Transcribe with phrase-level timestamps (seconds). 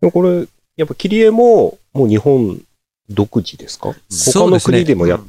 [0.00, 0.46] でもこれ、
[0.76, 2.60] やっぱ切り絵も、もう日本
[3.08, 3.94] 独自ですか？
[4.10, 5.26] 他の国でもやって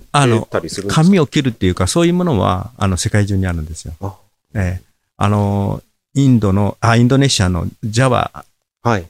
[0.49, 1.03] たりするんですか？
[1.03, 3.93] 紙を切るっていうか、そういうものは、あの、世界中にあるんですよ。
[4.01, 4.17] あ
[4.55, 5.81] ええあの、
[6.13, 8.45] インドの、あ、インドネシアのジャワ
[8.83, 9.05] はい。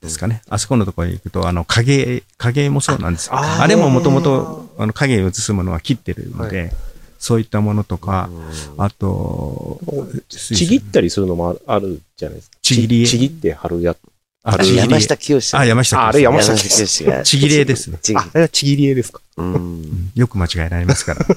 [0.00, 0.42] ですかね。
[0.48, 3.32] あそこのところに行くと、あの、影、影もそうなんですよ。
[3.34, 6.72] あれももともと、あの、影を映すものは切ってるので、
[7.18, 8.28] そういったものとか、
[8.76, 9.80] あと、
[10.28, 12.58] ちぎったりするのもあるじゃないですか。
[12.60, 13.98] ちぎり絵ちぎって貼るやつ。
[14.46, 17.22] ああれ山下清あ、山下ああれ山下山下清が。
[17.22, 17.98] ちぎり絵ですね。
[18.02, 19.20] ちぎあ、あれはちぎり絵ですか？
[19.38, 19.54] うん。
[19.54, 21.26] うんよく間違えられますから。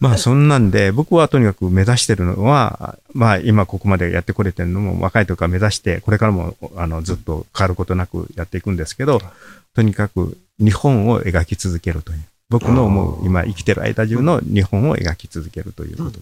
[0.00, 9.22] まあそんなんで、僕はとにかく目指してるのは、まあ今ここまでやってこれてるのも若い時から目指して、これからもあのずっと変わることなくやっていくんですけど、
[9.74, 12.18] とにかく日本を描き続けるという。
[12.50, 16.18] 僕の思う今生きてる間中の日本を描き続けるということ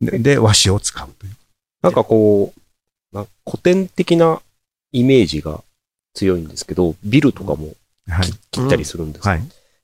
[0.00, 0.18] で。
[0.18, 1.32] でで、和紙を使うという。
[1.82, 2.60] なんかこう、
[3.12, 4.40] な古典的な
[4.92, 5.62] イメージが
[6.14, 7.74] 強いんですけど、ビルとかも
[8.08, 8.32] はい。
[8.50, 9.42] 切ったりするんですか、はい。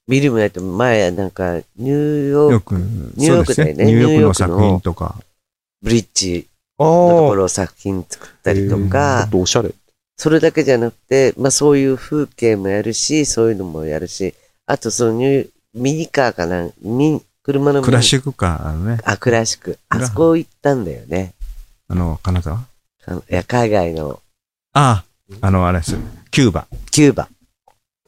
[0.09, 5.21] ビルもやって、前、なんか、ニューヨーク、ニューヨークだよねニューヨークのの作品とか。
[5.83, 6.47] ブリッジ
[6.79, 7.35] あのとこあ。
[7.37, 9.71] ろを作品作ったりとかっ、とおしゃれ。
[10.17, 14.35] それだけじゃなくて、まあそういう風景もやるし、そういうのもやるし、
[14.67, 19.79] あとそのニューミニカーかな、ミ車のミニクラシックカー、あのね、あ、クラシック。
[19.89, 21.35] あそこ行ったんだよね。
[21.89, 22.65] あの、金沢？
[23.09, 24.21] いや、海外の
[24.73, 25.05] あ
[25.41, 25.97] あ、あの、あれです。
[26.31, 26.67] キューバ。
[26.91, 27.29] キューバ。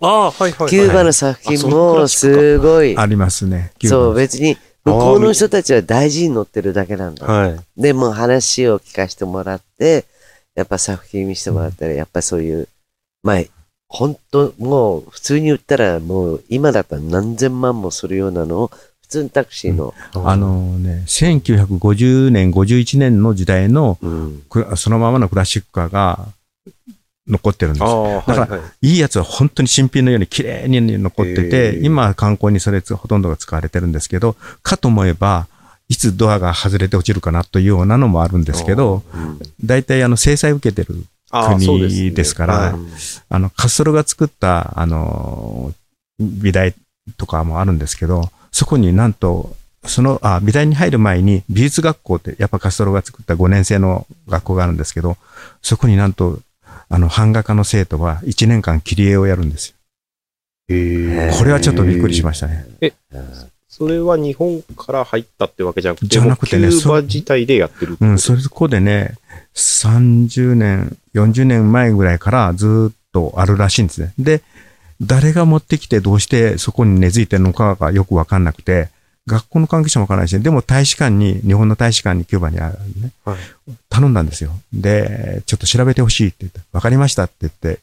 [0.00, 2.96] ああ、はいはい、キューバの作品もすごい。
[2.96, 3.72] ありますね。
[3.84, 7.26] そう、別に、向こうの人たちは大事に乗ってるだけなんだ。
[7.26, 7.60] はい。
[7.76, 10.04] で、もう話を聞かせてもらって、
[10.54, 12.68] やっぱ作品見せてもらったら、やっぱそういう、
[13.22, 13.42] まあ、
[13.88, 18.70] 本当もう普通に言ったらもう今だったら何千万もするようなのを、
[19.06, 24.42] 普通にタクシーの、あのね、1950年、51年の時代の、うん、
[24.76, 26.26] そのままのクラシックカーが
[27.28, 27.80] 残ってるんです。
[27.80, 28.88] だからはいはい。
[28.88, 31.80] いいやつは本当に新品のように綺麗に残ってへて、ー。
[31.82, 34.34] 今観光にそれほとんどが使われてるんですけど、
[34.64, 35.46] かと思えば、
[35.88, 39.38] いつドアが外れて落ちるかなというようなのもあるんですけど、うん。
[39.64, 42.74] 大体あの制裁を受けてる国ですからはい。
[43.28, 45.72] あの、カストロが作った、あの、
[46.18, 46.74] 美大
[47.16, 55.18] とかもあるんですけど、そこになんと、その、あ、美大に入る前に美術学校って、やっぱカストロが作った5年生の学校があるんですけど、
[55.60, 56.38] そこになんと、
[56.88, 59.76] あの、版画家の生徒は1年間切り絵をやるんですよ。
[60.70, 62.66] へえこれはちょっとびっくりしましたね。
[63.68, 69.16] それは日本から入ったってわけじゃなくて、じゃなくてねキューバ自体でやってるってうん、それこでね、
[69.54, 74.14] 30年、40年前ぐらいからずっとあるらしいんですね。
[74.18, 74.40] で、
[75.00, 78.88] 誰が持ってきてどうしてそこに根付いてるのかがよくわかんなくて、
[79.26, 83.38] 学校の関係者もわからないし、でも大使館に、日本の大使館にキューバにあるね、はい
[83.90, 84.52] 頼んだんですよ。
[84.72, 87.80] で、ちょっと調べてほしいって言って、わかりましたって言って、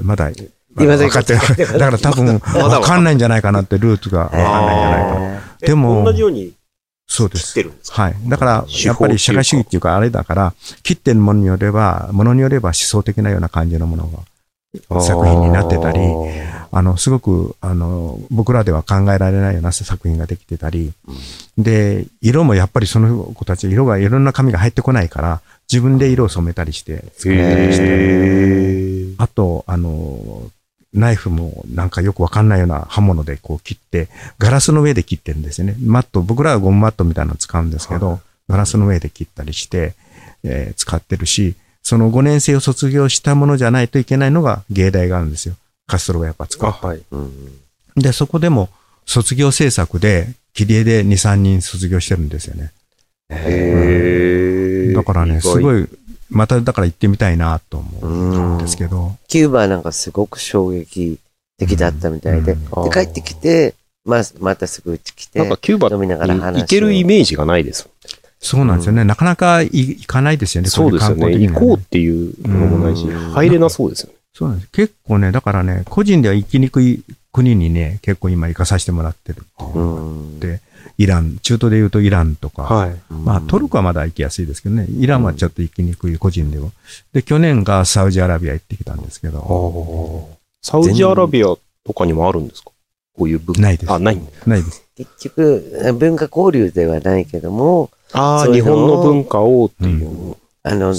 [0.00, 0.30] まだ、
[0.74, 1.46] まだ分かってない。
[1.56, 6.54] だから多分、わかんないんじゃないかなって、ルーツがわかんないんじゃないかでも同じように
[7.06, 7.52] そうです。
[7.52, 8.02] てるんですか？
[8.04, 8.14] はい。
[8.28, 14.20] だから、手やっぱり社会主義っていうか、あれだから、切ってるものによれば、ものによれば思想的なような感じのものが、
[14.88, 16.00] 作品になってたり
[16.72, 20.92] あの、すごく、あの、僕らでは考えられないような作品ができてたり、
[21.58, 29.14] で、色もやっぱりその子たち、色がいろんな紙が入ってこないから、自分で色を染めたりして、作ったりして。
[29.18, 30.42] あと、あの、
[30.92, 34.08] ナイフもなんかよくわかんないような刃物でこう切って、
[34.38, 35.76] ガラスの上で切ってるんですよね。
[35.80, 39.94] マット、僕らはゴムマットみたいなのを使うんですけど、ガラスの上で切ったりして、
[40.44, 45.54] えー使ってるし、その5年生を卒業したものじゃないといけないのが芸大があるんですよ。
[45.86, 46.86] カストロがやっぱ使あ、う。
[46.86, 47.02] はい。
[47.10, 47.60] うん
[47.96, 48.68] で、そこでも
[49.06, 52.72] 卒業制作で、切り絵で2、3人卒業してるんですよね。
[53.30, 54.92] へえ。
[54.92, 55.62] だからね、すい。
[55.62, 55.86] ごい、
[56.28, 59.16] まただから行ってみたいなと思うんですけど。
[59.28, 61.18] キューバなんかすごく衝撃
[61.58, 62.52] 的だったみたいで。
[62.52, 63.74] うんで、帰ってきて、
[64.04, 67.88] まあ、またすぐうち来てなんか、キューバ飲みながら話をに行けるイメージがないです。
[68.42, 69.04] そうなんですよね。
[69.04, 70.70] なかなかい行かないですよね。
[70.70, 71.22] そうですよね。
[71.22, 74.14] こい観光的には行こうっていうのもないし、うん入れなそうですよね。
[74.32, 74.70] そうなんです。
[74.72, 79.42] 結構ね、だからね、個人では行きにくい国にね、結構今行かさせてもらってる。
[79.74, 80.60] うんで、
[80.96, 82.96] イラン、中東で言うとイランとか、はい。
[83.10, 86.72] まあトルコはまだ行きやすいですけどね、イランはちょっと行きにくい個人でも。
[87.12, 90.30] で、去年がサウジアラビア行ってきたんですけど、
[90.62, 91.46] サウジアラビア
[91.84, 92.70] とかにもあるんですか？
[93.16, 93.60] こういう文化。
[93.60, 94.20] ないですあ、ない。
[94.46, 94.82] ないです。
[94.96, 100.36] 結局、文化交流ではないけども、ああ、日本の文化をっていう。
[100.62, 100.94] あの、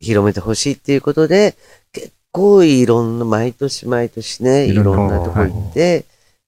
[0.00, 1.56] 広めてほしいっていうことで、
[1.92, 6.04] 結構いろんな、毎年毎年ね、いいろんなとこ行って、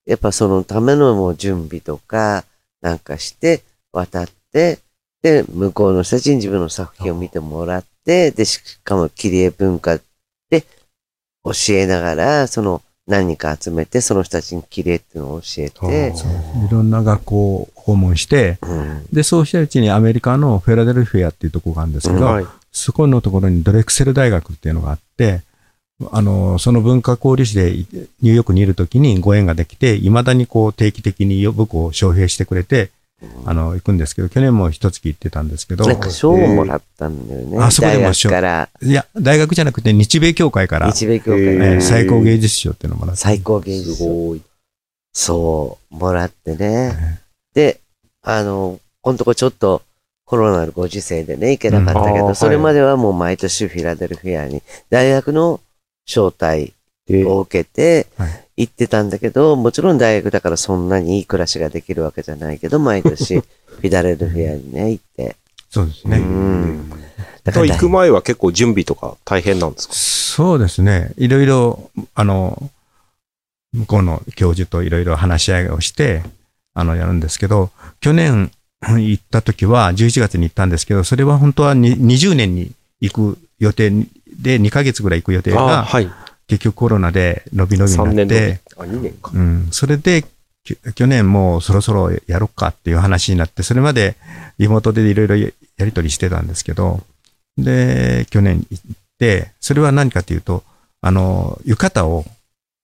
[0.07, 2.45] やっぱそのためのもう準備とか、
[2.81, 3.63] なんかして、
[3.93, 4.79] 渡って、
[5.23, 9.99] で、向こうの人たちに自分の作品を見てもらっって、で、しかも切り絵文化
[10.51, 10.61] で
[11.43, 16.15] 教えながら、その何人か集めて、その人たちに切り絵っていうのを教えて、
[16.67, 19.07] いろんな学校を訪問して、うん。
[19.13, 22.47] で、そうしたうちにアメリカのフェラデルフィアっていうところがあるんですけど、はい。
[22.73, 25.43] そこのところにドレクセル大学っていうのがあって、
[26.11, 32.91] あの、その文化交流士でニューヨークにいるときにご縁ができて、未だにこう定期的に僕を招聘してくれて、
[33.45, 37.59] あの、行くんですけど、去年も一月行ってたんですけど、なんか賞をもらったんだよね。
[37.59, 43.23] あそこでも大賞学から、いや、大学じゃなくて日米協会から、日米協会最高芸術賞っていうのをもらって。
[43.23, 44.43] 最高芸術すごい。
[45.13, 46.89] そう、もらってね。
[46.89, 47.21] ね
[47.55, 47.81] で、
[48.23, 49.83] あの、このとこちょっと
[50.25, 55.61] コロナのご時世でね、行けなかったけど、うんそれまではもう毎年フィラデルフィアに大学の
[56.07, 56.73] 招待
[57.09, 65.31] えを受けてはい行ってたんだけど、もちろん大学だからそんなにいい暮らしができるわけじゃないけど、毎年 フィラデルフィアにね、行って。
[65.31, 65.35] う
[65.71, 66.19] そうですね。
[66.19, 66.91] ん。
[67.43, 69.95] だと行く大前は結構準備とか大変なんですか？
[69.95, 71.13] そうですね。
[71.17, 72.71] いろいろ、あの、
[73.73, 76.23] 向こうの教授といろいろ話し合いをして、
[76.75, 77.71] あの、やるんですけど、
[78.01, 78.51] 去年
[78.83, 83.91] 行った時は、11月に行ったんですけど、それは本当はに20年に行く予定
[84.39, 86.11] で、2ヶ月ぐらい行く予定あが、はい。
[86.47, 89.31] 結局コロナで伸び伸び3になって、あ、2年か。
[89.35, 90.25] うん、それで、
[90.65, 94.17] き去年もうそろそろやろっかっていう話になって、それまで
[94.59, 97.03] リモートでいろいろややり取りしてたんですけど、
[97.59, 98.85] で、去年行っ
[99.19, 100.65] て、それは何かというと、
[101.01, 102.25] あの、浴衣を、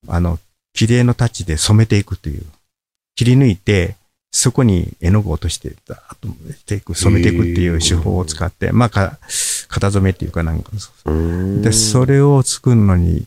[0.08, 0.38] あの、
[0.72, 2.44] 綺麗のタッチで染めていくという。
[3.16, 3.96] 切り抜いて、
[4.32, 9.18] そこに絵の具を落として、ダーッとしていく、染めていくっていう手法を使って、まあ、か、
[9.68, 10.70] 型染めっていうかなんか、
[11.06, 11.62] うん。
[11.62, 13.26] で、それを作るのに、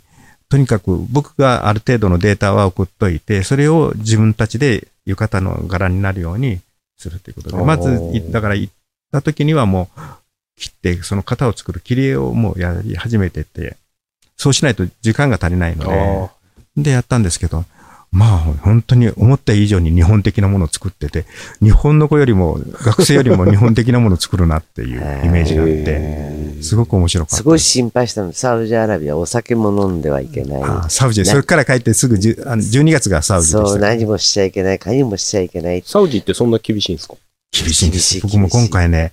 [0.50, 6.60] とにかく僕がある程度のデータは送っといて、それを自分たちで浴衣の柄になるように
[6.98, 8.74] するということで、まず、いだから行っ
[9.12, 10.02] た時にはもう
[10.58, 13.78] 切って、その型を作る切り絵をもうやり始めてて、
[14.38, 16.32] そうしないと時間が足りないのあ
[16.76, 17.66] で、で、やったんですけど、
[18.16, 21.26] まあ、本当に思った以上に日本的なものを作ってて、
[21.64, 27.36] 日本の子よりも、学生よりも日本的なものを作るなっていうイメージがあって、すごく面白かった。
[27.38, 28.32] すごい心配したの。
[28.32, 30.64] サウジアラビアお酒も飲んではいけない。
[30.64, 33.80] あサウジそれから帰ってすぐじゅあの12月がサウジでそう、した。
[33.80, 35.82] 何もしちゃいけない、何もしちゃいけない。
[35.84, 37.16] サウジってそんな厳しいんですか？
[37.52, 38.20] 厳しいんです。
[38.22, 39.12] 僕も今回ね、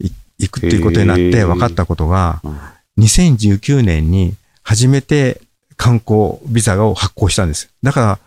[0.00, 0.08] い
[0.38, 5.42] 行くっていうことになって分かったことがうん、2019年に初めて
[5.76, 7.68] 観光ビザを発行したんです。
[7.82, 8.18] だから、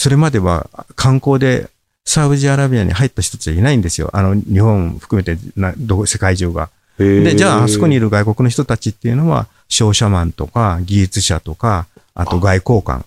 [0.00, 1.68] それまでは観光で
[2.06, 4.08] サウジアラビアに入った人たちはいないんですよ。
[4.14, 6.70] あの、日本含めてなどこ世界中が。
[6.96, 13.04] で、でじゃあ、あそこにいる外国の人たちっていうのは、商社マンとか、技術者とか、あと外交官。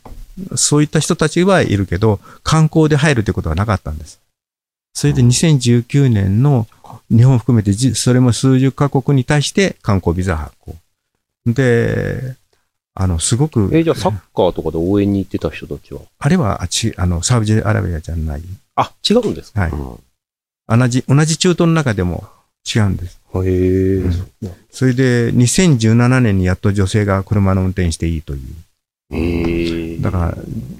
[0.56, 4.20] そういった人たちはいるけど、観光で入るということはなかったんです。
[4.94, 6.68] それで2019年の
[7.10, 10.76] 日本含めてじ、それも数十カ国に対して観光ビザ発行。
[11.48, 12.36] で、
[12.96, 16.02] あの、すごく、え、じゃあサッカーとかで応援に行ってた人たちは？
[16.20, 18.42] あれはあち、あの、サウジアラビアじゃない。
[18.76, 19.62] あ、違うんですか？
[19.62, 19.72] はい。
[19.72, 20.00] うん
[20.66, 22.24] 同じ、同じ中東の中でも
[22.74, 23.20] 違うんです。
[23.36, 24.00] へ
[24.46, 24.50] え。
[24.72, 28.42] それで、2017年にやっと女性が車の運転していいという。
[29.14, 29.98] へえ。
[30.00, 30.38] だから、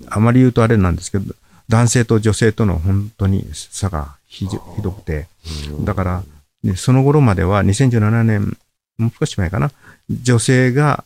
[0.08, 1.36] あまり言うとあれなんですけど、
[1.68, 5.28] 男性と女性との本当に差がひじひどくて、
[5.82, 6.24] だから、
[6.64, 8.58] ねその頃までは2017年、
[8.98, 9.70] もう少し前かな、
[10.10, 11.04] 女性が、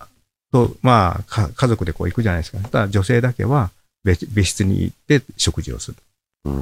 [0.51, 2.59] と、まあ、か家族でこう行くじゃないですか。
[2.69, 3.71] ただ女性だけは
[4.03, 5.97] 別別室に行って食事をする。
[6.45, 6.59] うんだ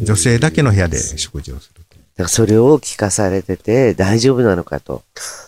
[0.00, 1.78] うん女性だけの部屋で食事をする。
[2.18, 5.02] からそれを聞かされてて、大丈夫なのかと。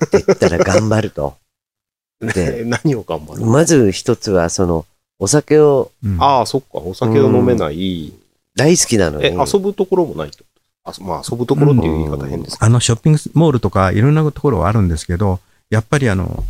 [0.06, 1.36] って言ったら頑張ると。
[2.20, 4.86] で、何を頑張るまず一つは、その、
[5.18, 6.78] お酒をうんああ、そっか。
[6.78, 8.12] お酒を飲めない。
[8.56, 9.26] 大好きなのに。
[9.26, 10.60] え、遊ぶところもないってこと？
[10.82, 16.44] あそまあ、遊ぶところっていう言い方変ですけあのショッピングモールとかいろんなところはあるんですけど、やっぱりあの、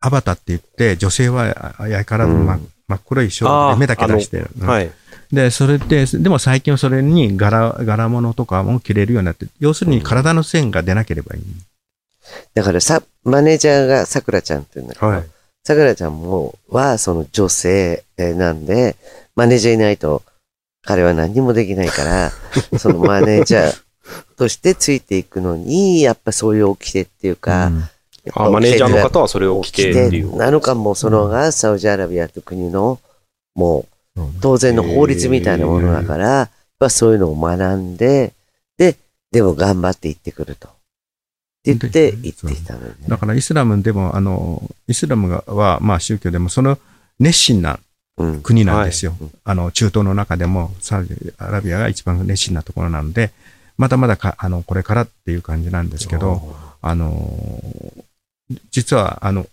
[0.00, 4.50] アバタって言って、女性はあやからず真,、うん真っ黒いショあーーツで目だけ出してる。
[4.56, 4.66] ど。
[4.66, 4.90] はい。
[5.30, 11.42] で、それで、でも最近はそれに柄、柄物とかも着れるようになって、要するに体の線が出なければいい。
[12.54, 15.24] だからさ、マネージャーがさくらちゃんって言うんだけど、はい。
[15.64, 18.96] さくらちゃんも、は、その女性えーなんで、
[19.36, 20.22] マネージャーいないと、
[20.82, 22.32] 彼は何にもできないから、
[22.78, 23.82] そのマネージャー
[24.38, 27.84] としてついていくのに、やっぱそういう掟っていうか、うん
[28.34, 30.36] あマネージャーの方はそれを着てっていう。
[30.36, 33.00] なのかも、そのがサウジアラビアという国の、
[33.54, 38.32] もう、当然の法律みたいなものだから、やっぱそういうのを学んで、
[38.76, 38.96] で、
[39.32, 40.68] でも頑張って行ってくると。
[40.68, 40.70] っ
[41.62, 42.94] て言ってで行ってきたのよね。
[43.08, 46.78] だからイスラムでも、あの、イスラムがは、まあ宗教でも、その
[47.18, 47.80] 熱心な
[48.18, 48.42] うん。
[48.42, 49.14] 国なんですよ。
[49.18, 53.30] はいあの、中東の中でも、サウジアラビアが一番熱心なところなので、
[53.76, 57.12] まだまだか、あの、これからっていう感じなんですけど、あの、
[58.70, 59.46] 実は、あの、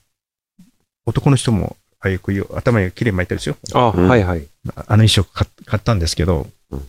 [1.05, 3.57] 男の人も、ああいう頭にきれいに巻いてるでしょ？
[3.73, 4.45] あ、うんはいはい。
[4.75, 6.87] あの衣装買っ買ったんですけど、うん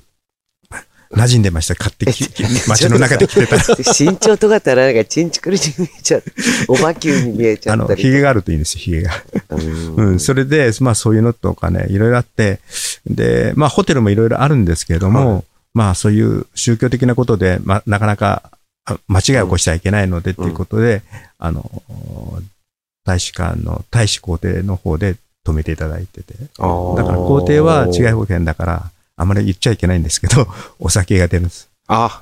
[1.13, 1.75] 馴染んでました。
[1.79, 3.63] 買ってき、き街の中で着てたら。
[3.99, 6.25] 身長とかってなんかチンチクリに見えちゃう。
[6.69, 8.03] おばきゅうに見えちゃあの、ったり。
[8.03, 9.25] 髭があるといいんですよ、髭が。
[9.51, 12.59] うんうん、それで、まあそういうのとかね、いろいろあって、
[13.07, 15.43] で、まあホテルもいろいろあるんですけれども、は
[15.75, 18.56] まあそういう宗教的なことで、まあなかなかあ
[19.09, 21.03] 間違いを起こしちゃいけないのでっていうことで、
[21.39, 21.71] あの、
[23.05, 25.17] 大使館の大使公邸の方で
[25.47, 30.47] 止めていただいてて、だから公邸は違い保険だから、あまり言っちゃいけないんですけど、
[30.79, 31.69] お酒が出るんです。
[31.89, 32.21] あ、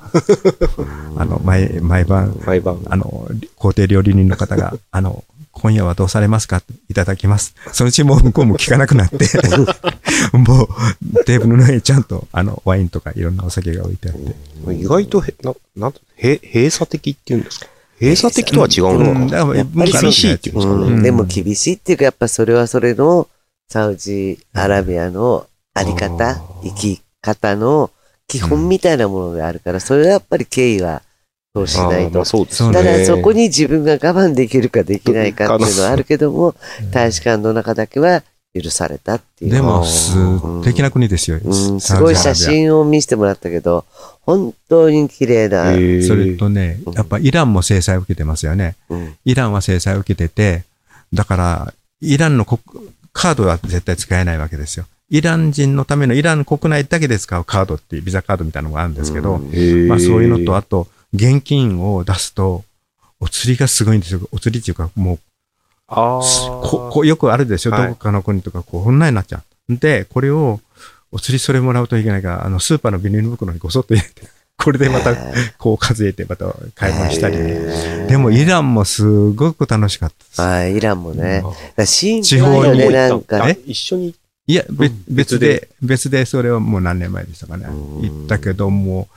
[1.17, 2.79] あの、毎、毎晩、毎晩。
[2.89, 6.61] あの、皇帝料理人の方が、あの、今夜はどうされますか？
[6.89, 7.55] いただきます。
[7.71, 9.17] そのうちもう向こうも聞かなくなって、
[10.33, 14.73] もうテーブルの上にちゃんと、あの、ワインとかいろんなお酒が置いてあって。
[14.73, 17.67] 意外とへ、な、なん閉鎖的っていうんですか？
[17.99, 19.37] 閉鎖的とは違ううん、のか？
[19.37, 20.95] だからやっぱり厳しいっていうんですかね。
[20.95, 21.03] うん。
[21.03, 23.27] でも厳しいっていうか、やっぱそれはそれの
[23.69, 27.91] サウジアラビアのあり方生き方の
[28.27, 31.01] 基本みたいなものであるから、それはやっぱり敬意は
[31.55, 32.23] そうしないと。
[32.23, 36.53] ただそこに自分が我慢できるかできないかっていうのはあるけども、
[36.91, 38.23] 大使館の中だけは
[38.61, 39.51] 許されたっていう。
[39.51, 41.39] でも、素敵な国ですよ。
[41.43, 43.85] うん、すごい写真を見せてもらったけど、
[44.21, 45.71] 本当に綺麗な。
[46.07, 48.75] それとねうん、やっぱイランも制裁を受けてますよね。
[48.89, 50.63] うんイランは制裁を受けてて、
[51.13, 52.61] だから、イランの国
[53.11, 54.85] カードは絶対使えないわけですよ。
[55.09, 62.63] イラン人のためのイラン国内だけで使うカードっていうビザカードみたいなのがあるんですけど、うんまあそういうのと、あと、現金を出すと、
[63.19, 64.21] お釣りがすごいんですよ。
[64.31, 65.19] お釣りっていうか、もう、
[65.87, 66.21] あ
[66.63, 69.77] ここよくあるでしょ、はいどこかの国とか、こんなになっちゃう。
[69.77, 70.59] で、これを、
[71.11, 74.27] お釣りそれもらうといけないから、あの、スーパーのビニール袋にごそっと入れて、
[74.57, 75.15] これでまた、
[75.57, 78.07] こう数えて、また買い物したりね。
[78.07, 80.41] でも、イランもすごく楽しかったです。
[80.41, 81.43] はい、イランもね。
[81.85, 83.43] 地ルよね、方になんか。
[83.45, 84.15] あ一緒に？
[84.47, 84.63] いや、
[85.07, 88.01] 別で、別で、それはもう何年前でしたかねうん。
[88.01, 89.07] 行ったけど、も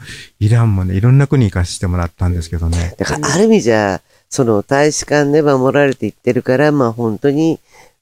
[0.40, 2.94] う、イランもね、いろんな国行かせてもらったんですけどね。
[2.96, 7.58] だから、ある意味じゃ、その大使館で守られていってるから、まあ本当に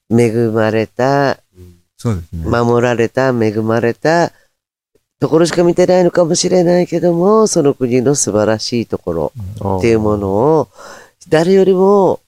[0.09, 1.39] 恵まれた、
[1.97, 2.49] そうですね。
[2.49, 4.31] 守られた、恵まれた
[5.19, 9.33] ところしか見てないのかもしれないけども、その国の素晴らしいところ
[9.77, 10.67] っていうものを、
[11.29, 12.19] 誰よりも、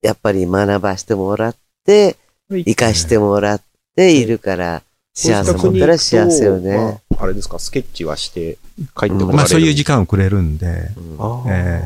[0.00, 2.16] やっぱり学ばしてもらって、
[2.50, 3.62] 生かしてもらっ
[3.96, 4.82] ているから、
[5.14, 7.00] 幸せ持ったら幸せよね。
[7.10, 8.58] まああれですか、スケッチはして
[8.98, 9.26] 帰ってこられる？
[9.34, 10.66] まあそういう時間をくれるんで、
[10.96, 11.82] うんあーえ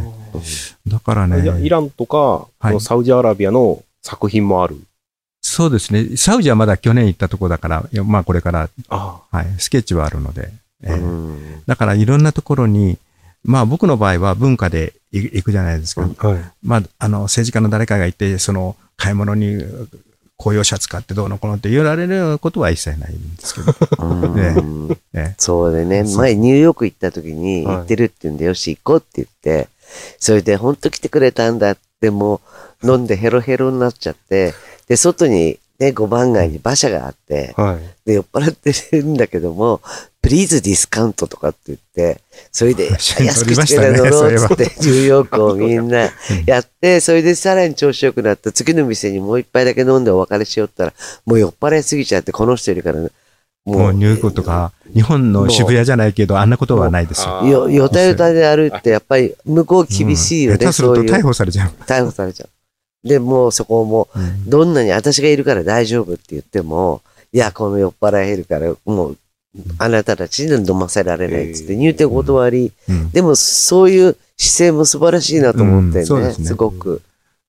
[0.87, 4.79] だからね、イランとか、はいこのサウジアラビアの作品もある？
[5.43, 6.17] そうですね。
[6.17, 10.51] サウジはまだ去年行ったとこだから、まあこれから、あはい、スケッチはあるので。
[10.83, 12.99] えーうんだからいろんなところに、
[13.43, 16.09] まあ僕の場合は文化でい行くじゃないですか。
[16.19, 16.29] あ。
[16.29, 16.41] はい。
[16.63, 19.65] まあ、あの、政治家の誰かがいて、その、買い物に
[20.37, 23.73] 公用車使ってどうのこうのって言われることは一切ないんですけど。
[23.99, 24.89] うん。
[25.13, 25.35] ね。
[25.39, 29.69] そうでね、前ニューヨーク行った時にはい行ってるって言うんで、よし行こうって言って、
[30.19, 32.41] それで本当来てくれたんだっても
[32.83, 34.53] う飲んでヘロヘロになっちゃって、
[34.89, 38.07] で、外にね、5番街に馬車があって、はい。
[38.07, 39.81] で、酔っ払ってるんだけども、
[40.23, 46.11] プリーズディスカウントとかって言って、それで、安くしてくれるそうっつって、ニューヨークをみんな
[46.47, 50.93] やって、それでさらに調子よくなった次の店にもう一杯だけ飲んでお別れしようったら、
[51.27, 53.09] もう酔っ払いすぎちゃって、この人いるから、も
[53.67, 57.45] もうニューヨークとか、日本の渋谷じゃないけど、あんなことはないですよ。
[57.45, 61.07] よ、よたよたで歩って、やっぱり向こう厳しいよね、うん下手する。
[61.07, 61.71] と逮捕されちゃう。
[61.85, 62.49] 逮捕されちゃう。
[63.07, 64.51] で、もうそこも、うん。
[64.51, 69.17] どんなに私がいるから大丈夫って言っても、いや、この酔っ払い減るから、もう、
[69.79, 73.11] あなたたちに飲ませられないっつって入店断り、うん。
[73.11, 76.05] でもそういう姿勢も素晴らしいなと思ってね。
[76.05, 77.03] すごく。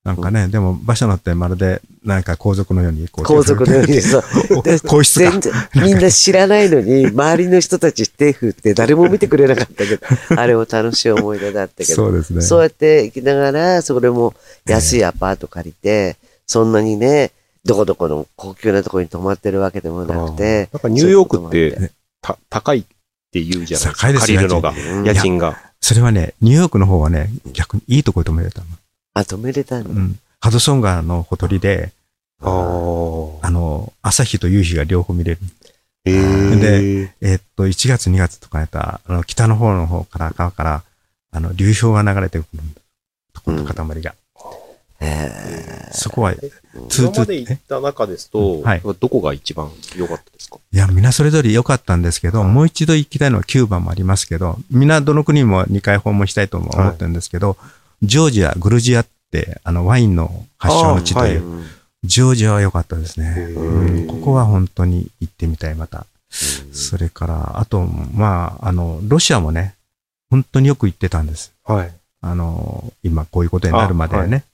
[0.07, 4.23] なんかね、でも馬車乗ってまるで、なんか皇族のようにこう、皇族のようにそう。
[4.63, 10.01] で皇室か全然、みんな知らないのに、周りの人たち手振って誰も見てくれなかったけど、
[10.39, 12.41] あれも楽しい思い出だったけど、そうですね。
[12.41, 14.33] そうやって行きながら、それも
[14.65, 17.33] 安いアパート借りて、そんなにね、
[17.65, 22.83] どこどこの高級なところに泊まってるわけでもなくて、なんかニューヨークってた高いっ
[23.29, 23.93] て言うじゃないですか。
[23.93, 24.73] 高いです借りるのが。
[25.03, 25.57] 家賃が。
[25.81, 28.67] それはね、ニューヨークの方はね、逆にいいところで止めれたの。
[29.19, 29.89] あ、止めれたんだ。
[29.89, 30.19] うん。
[30.39, 31.91] ハドソン川のほとりで、
[32.41, 32.45] あ
[33.49, 35.39] の、朝日と夕日が両方見れる。
[36.05, 37.13] へえ。
[37.21, 40.83] えーっと、1月2月とかやったら、あの、北の方の方から、川から、
[41.31, 42.81] あの、流氷が流れてくるんだ。
[43.33, 44.15] ところの塊が。
[44.99, 46.37] へそこは、い
[46.73, 50.57] 今まで行った中ですと、はいどこが一番良かったですか？
[50.71, 57.57] や、皆それぞれ良かったんですけど、もう一度行きたいのはキューバもありますけど、皆どの国も2回訪問したいとも思ってるんですけど、
[58.01, 61.65] ジョージア、グルジアっって、あの、ワインの発祥の地という、うん
[62.03, 63.47] ジョージアは良かったですね。
[63.57, 66.05] うんうんここは本当に行ってみたい、また。
[66.71, 69.75] それから、あと、まあ、あの、ロシアもね、
[70.29, 71.53] 本当によく行ってたんです。
[71.65, 71.91] はい。
[72.21, 74.45] あの、今こういうことになるまでね。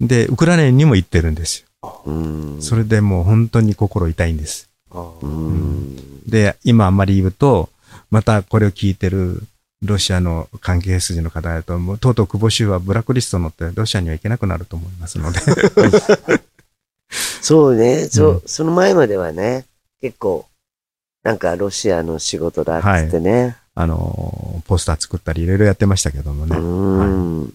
[0.00, 2.02] で、ウクライナにも行ってるんですよ。
[2.04, 4.68] うんそれでもう本当に心痛いんです。
[4.90, 5.96] あうーん
[6.26, 7.70] で、今あんまり言うと、
[8.10, 9.44] またこれを聞いてる
[9.86, 15.40] ロシアの関係筋の方だと、もうとうとう久保州はブラックリストに乗ってロシアには行けなくなると思いますので。
[17.40, 19.64] そうね、そ、うんその前まではね、
[20.00, 20.46] 結構、
[21.22, 23.56] なんかロシアの仕事だっつってね。
[23.74, 26.56] あの、ポスター作ったりいろいろやってましたけどもうね。
[26.56, 27.52] ん。